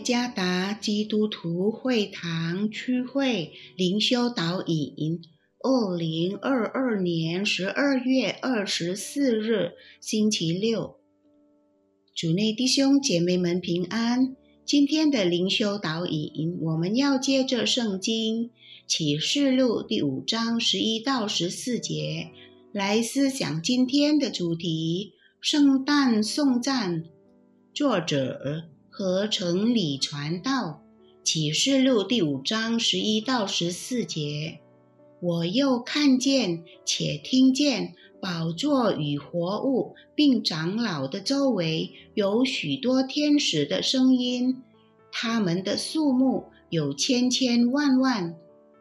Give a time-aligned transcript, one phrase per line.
[0.00, 5.20] 加达基督徒会堂区会灵修导引，
[5.62, 10.96] 二零二二年十二月二十四日，星期六。
[12.14, 14.36] 主内弟兄姐妹们平安。
[14.64, 18.50] 今天的灵修导引，我们要借着圣经
[18.86, 22.28] 启示录第五章十一到十四节
[22.72, 27.04] 来思想今天的主题：圣诞颂赞。
[27.72, 28.77] 作者。
[28.98, 30.82] 合成里传道
[31.22, 34.58] 启示录第五章十一到十四节，
[35.20, 44.64] 我又看见且听见宝座与活物并长老的周围有许多天使的声音，
[45.12, 48.34] 他们的数目有千千万万，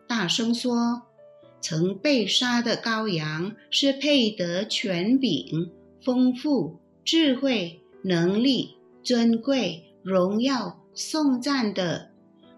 [0.07, 1.03] 大声说：
[1.61, 5.69] 曾被杀的羔羊是配得权柄、
[6.01, 9.83] 丰富、智慧、能力、尊贵。
[10.07, 12.11] 荣耀颂赞的，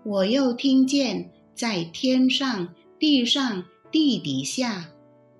[0.04, 4.92] 我又听见在天上、地上、地底下、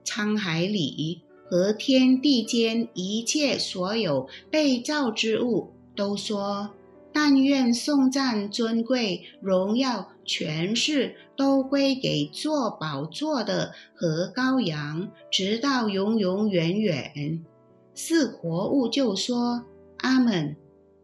[0.04, 6.72] 沧海里和天地间一切所有被造之物，都说：
[7.14, 17.46] 但愿颂赞、尊贵、荣耀、权势都归给做宝座的和羔羊，直到永永远远。
[17.94, 19.64] 四活物就说：
[20.00, 20.56] 阿门。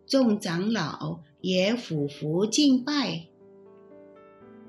[0.08, 3.24] 众长老也俯伏敬拜。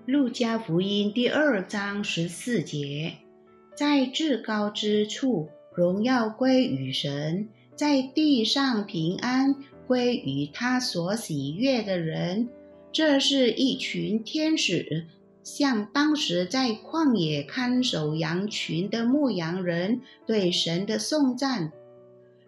[0.07, 3.15] 路加福音第二章十四节，
[3.77, 12.49] 在至高之处，荣耀归于神；在地上，平安归于他所喜悦的人。
[12.91, 15.07] 这是一群天使，
[15.43, 21.73] 向当时在旷野看守羊群的牧羊人对神的颂赞。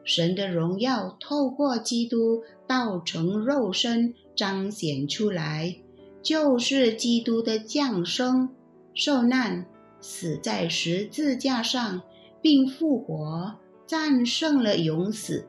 [0.08, 5.76] 神的荣耀透过基督道成肉身彰显出来，
[6.22, 8.48] 就是基督的降生、
[8.94, 9.66] 受难、
[10.00, 12.00] 死在十字架上，
[12.41, 15.44] 并复活，战胜了永死。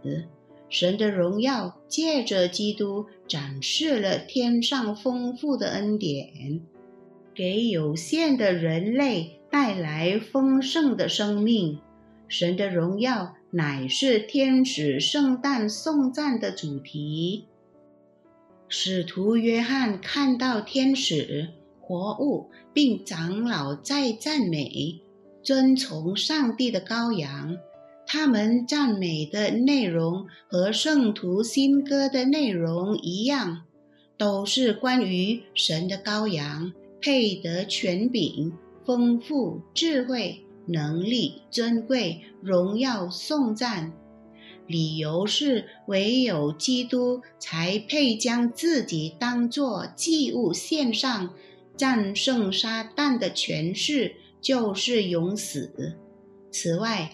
[0.67, 6.59] 神的荣耀借着基督展示了天上丰富的恩典，
[7.33, 11.79] 给有限的人类带来丰盛的生命。
[12.27, 13.35] 神的荣耀。
[13.51, 17.45] 乃是天使圣诞颂赞的主题。
[18.67, 21.49] 使徒约翰看到天使、
[21.81, 25.01] 活物并长老在赞美、
[25.41, 27.57] 遵从上帝的羔羊，
[28.05, 33.63] 他们赞美的内容和圣徒新歌的内容一样，
[34.17, 36.71] 都是关于神的羔羊
[37.01, 38.53] 配得权柄、
[38.85, 40.45] 丰富智慧。
[40.67, 43.93] 能力尊贵，荣耀颂赞，
[44.67, 51.33] 理由是唯有基督才配将自己当作祭物献上，
[51.75, 55.97] 战胜撒旦的权势就是永死。
[56.51, 57.13] 此外，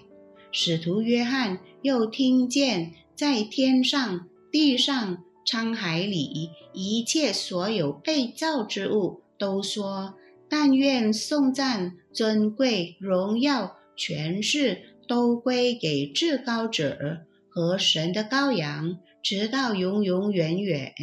[0.52, 10.16] 使徒约翰又听见在天上、地上、沧海里一切所有被造之物都说。
[10.58, 17.18] 但愿颂赞、尊贵、荣耀、权势都归给至高者
[17.50, 20.94] 和神的羔羊，直到永永远远。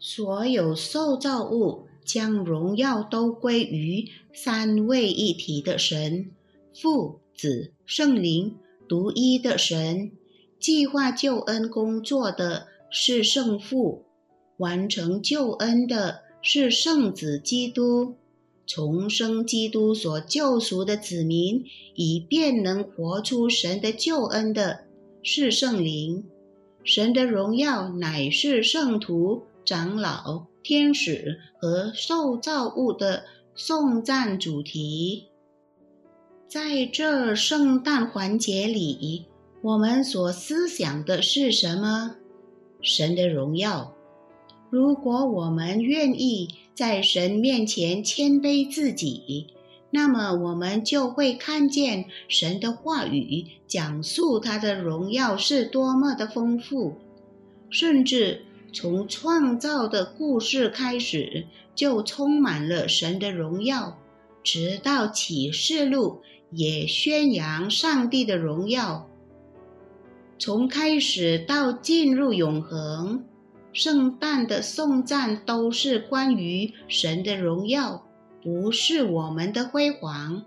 [0.00, 6.32] 所有受造物将荣耀都归于三位一体的神
[6.74, 8.56] 父、子、圣灵，
[8.88, 10.10] 独一的神。
[10.58, 14.04] 计划救恩工作的是圣父，
[14.56, 18.16] 完成救恩的是圣子基督。
[18.66, 21.64] 重生基督所救赎的子民，
[21.94, 24.80] 以便能活出神的救恩的，
[25.22, 26.24] 是圣灵。
[26.82, 33.24] 神的荣耀乃是圣徒、长老、天使和受造物的
[33.54, 35.28] 颂赞主题。
[36.46, 39.26] 在这圣诞环节里，
[39.62, 42.16] 我们所思想的是什么？
[42.80, 43.94] 神的荣耀。
[44.74, 49.46] 如果我们愿意在神面前谦卑自己，
[49.92, 56.96] 那么我们就会看见神的话语讲述他的荣耀是多么的丰富，
[57.70, 61.46] 甚至从创造的故事开始
[61.76, 63.96] 就充满了神的荣耀，
[64.42, 69.08] 直到启示录也宣扬上帝的荣耀，
[70.36, 73.24] 从开始到进入永恒。
[73.74, 78.06] 圣诞的颂赞都是关于神的荣耀，
[78.40, 80.44] 不是我们的辉煌。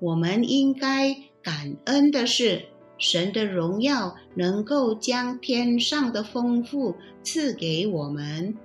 [0.00, 2.62] 我们应该感恩的是，
[2.98, 8.56] 神的荣耀能够将天上的丰富赐给我们。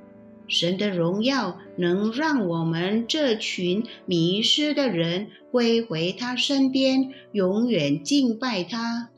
[0.47, 9.09] 神的荣耀能让我们这群迷失的人归回他身边，永远敬拜他。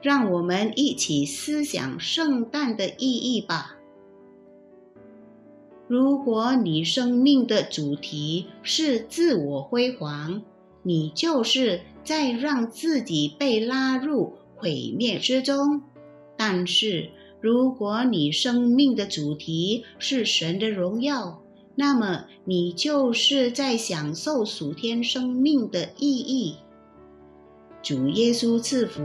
[0.00, 3.76] 让我们一起思想圣诞的意义吧。
[5.90, 10.40] 如果你生命的主题是自我辉煌，
[10.84, 15.82] 你就是在让自己被拉入毁灭之中；
[16.36, 17.10] 但是，
[17.40, 21.42] 如果你生命的主题是神的荣耀，
[21.74, 26.54] 那么你就是在享受属天生命的意义。
[27.82, 29.02] 主耶稣赐福。